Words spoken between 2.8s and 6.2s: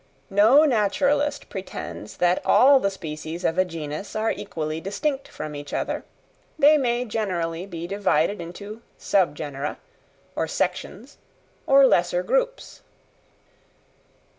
species of a genus are equally distinct from each other;